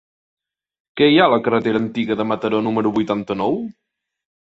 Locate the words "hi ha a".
1.09-1.31